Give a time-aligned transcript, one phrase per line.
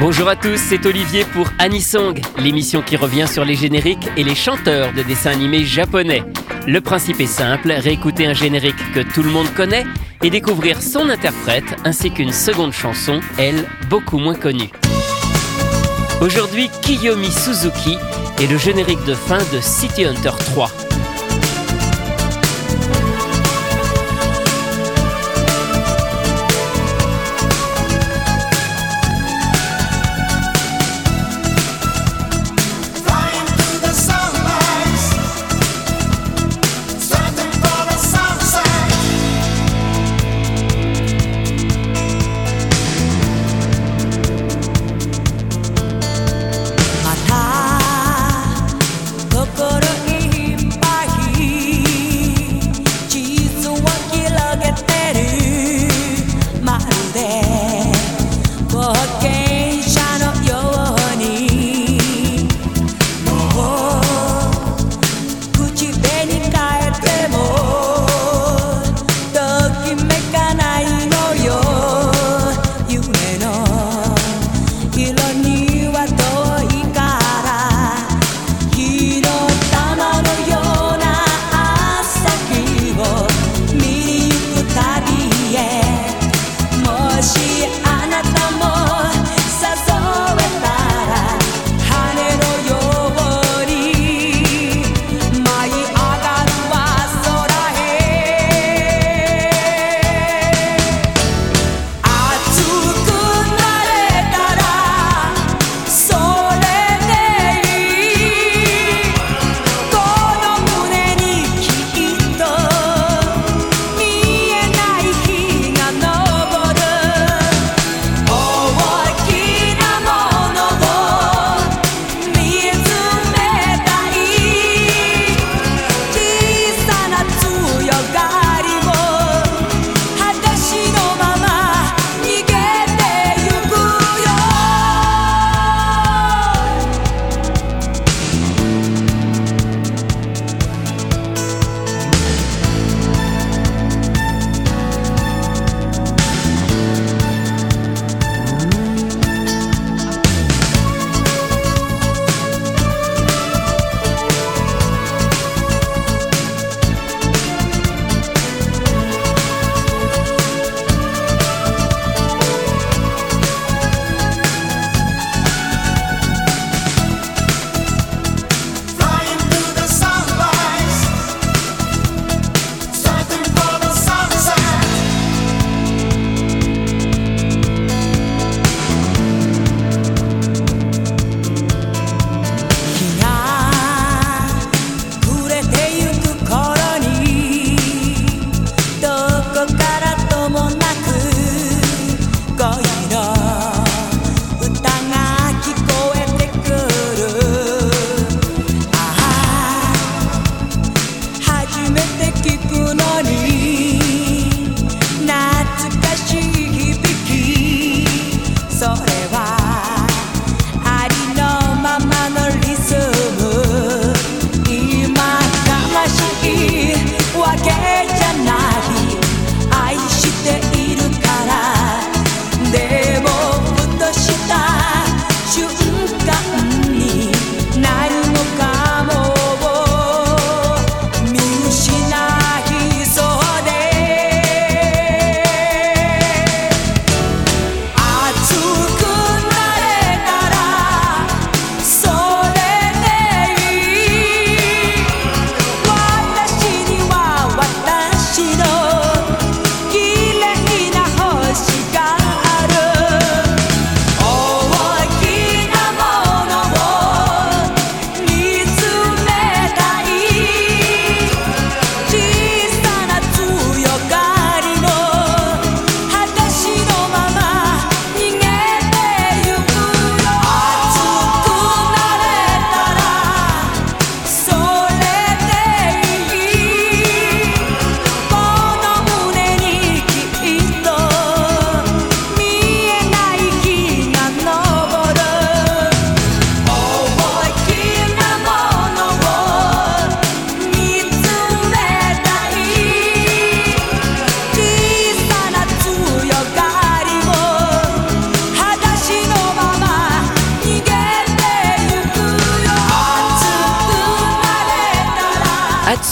[0.00, 4.34] Bonjour à tous, c'est Olivier pour Anisong, l'émission qui revient sur les génériques et les
[4.34, 6.22] chanteurs de dessins animés japonais.
[6.66, 9.84] Le principe est simple, réécouter un générique que tout le monde connaît
[10.22, 14.70] et découvrir son interprète ainsi qu'une seconde chanson, elle, beaucoup moins connue.
[16.22, 17.98] Aujourd'hui, Kiyomi Suzuki
[18.40, 20.89] et le générique de fin de City Hunter 3.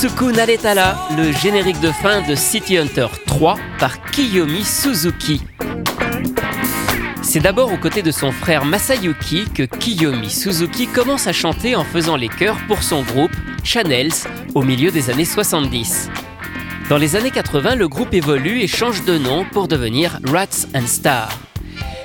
[0.01, 5.41] Suku Naretala, le générique de fin de City Hunter 3 par Kiyomi Suzuki.
[7.21, 11.83] C'est d'abord aux côtés de son frère Masayuki que Kiyomi Suzuki commence à chanter en
[11.83, 13.33] faisant les chœurs pour son groupe
[13.65, 14.13] Channels
[14.55, 16.11] au milieu des années 70.
[16.89, 20.87] Dans les années 80, le groupe évolue et change de nom pour devenir Rats and
[20.87, 21.37] Stars.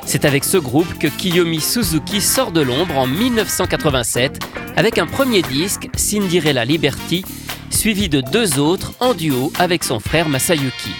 [0.04, 4.40] C'est avec ce groupe que Kiyomi Suzuki sort de l'ombre en 1987
[4.76, 7.24] avec un premier disque, Cinderella Liberty,
[7.74, 10.92] suivi de deux autres en duo avec son frère Masayuki.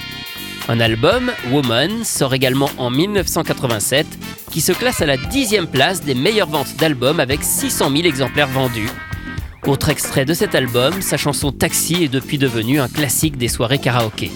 [0.70, 4.08] Un album, Woman, sort également en 1987,
[4.52, 8.48] qui se classe à la dixième place des meilleures ventes d'albums avec 600 000 exemplaires
[8.48, 8.90] vendus.
[9.66, 13.80] Autre extrait de cet album, sa chanson Taxi est depuis devenue un classique des soirées
[13.80, 14.32] karaoké.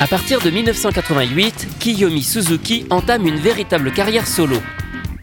[0.00, 4.58] À partir de 1988, Kiyomi Suzuki entame une véritable carrière solo.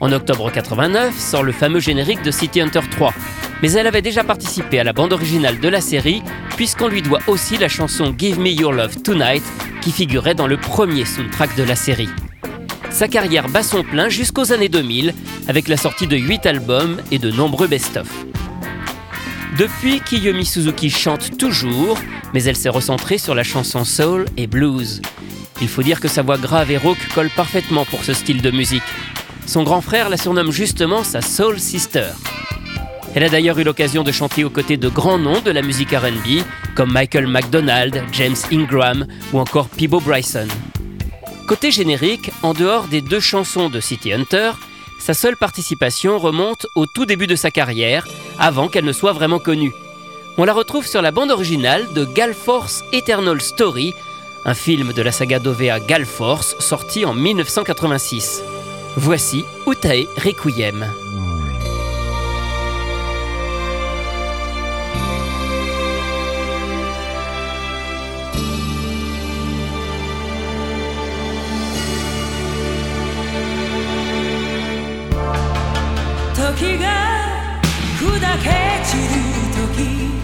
[0.01, 3.13] En octobre 89 sort le fameux générique de City Hunter 3,
[3.61, 6.23] mais elle avait déjà participé à la bande originale de la série,
[6.55, 9.43] puisqu'on lui doit aussi la chanson Give Me Your Love Tonight,
[9.79, 12.09] qui figurait dans le premier soundtrack de la série.
[12.89, 15.13] Sa carrière bat son plein jusqu'aux années 2000,
[15.47, 18.09] avec la sortie de 8 albums et de nombreux best-of.
[19.59, 21.99] Depuis, Kiyomi Suzuki chante toujours,
[22.33, 25.03] mais elle s'est recentrée sur la chanson soul et blues.
[25.61, 28.49] Il faut dire que sa voix grave et rauque colle parfaitement pour ce style de
[28.49, 28.81] musique.
[29.45, 32.07] Son grand frère la surnomme justement sa Soul Sister.
[33.13, 35.91] Elle a d'ailleurs eu l'occasion de chanter aux côtés de grands noms de la musique
[35.91, 36.43] RB,
[36.75, 40.47] comme Michael McDonald, James Ingram ou encore Peebo Bryson.
[41.47, 44.51] Côté générique, en dehors des deux chansons de City Hunter,
[44.99, 48.07] sa seule participation remonte au tout début de sa carrière,
[48.39, 49.73] avant qu'elle ne soit vraiment connue.
[50.37, 53.93] On la retrouve sur la bande originale de Galforce Eternal Story,
[54.45, 58.41] un film de la saga d'OVA Galforce sorti en 1986.
[58.96, 60.86] Voici Utae Requiem.
[76.56, 77.60] 時が
[77.98, 78.48] 砕け
[78.84, 79.14] 散る
[79.74, 80.19] 時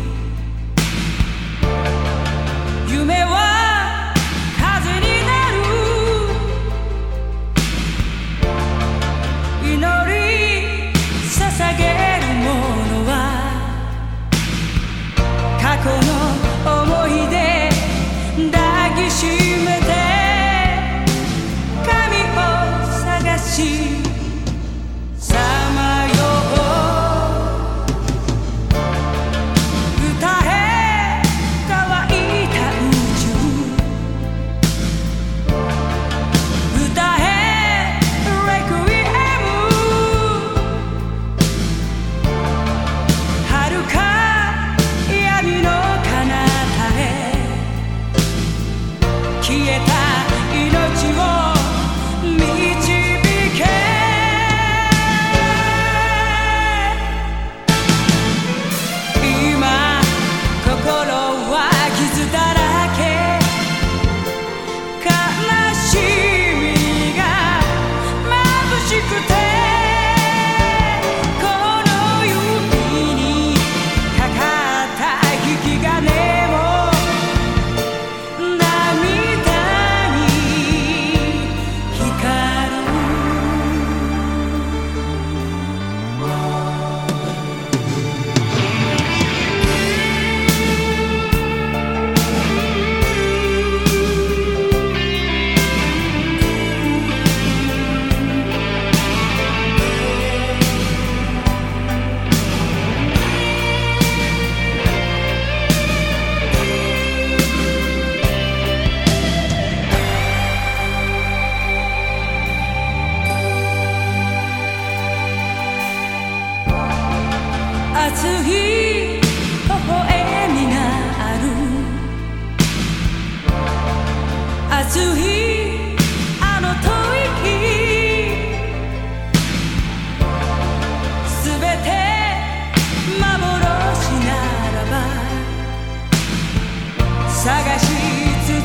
[137.47, 137.87] 探し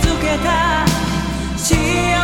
[0.02, 0.84] 続けた。
[1.56, 2.21] 幸せ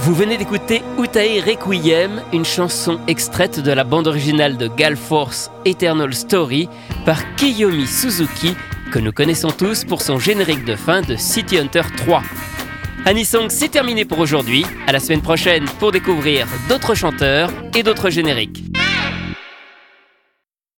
[0.00, 5.50] Vous venez d'écouter Utae Requiem, une chanson extraite de la bande originale de Gal Force
[5.64, 6.68] Eternal Story
[7.04, 8.54] par Kiyomi Suzuki,
[8.92, 12.22] que nous connaissons tous pour son générique de fin de City Hunter 3.
[13.06, 14.64] Anisong, c'est terminé pour aujourd'hui.
[14.86, 18.67] À la semaine prochaine pour découvrir d'autres chanteurs et d'autres génériques.